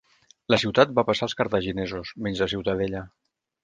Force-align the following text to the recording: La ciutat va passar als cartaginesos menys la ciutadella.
La 0.53 0.57
ciutat 0.63 0.95
va 1.01 1.03
passar 1.11 1.29
als 1.29 1.39
cartaginesos 1.43 2.17
menys 2.25 2.45
la 2.47 2.53
ciutadella. 2.59 3.09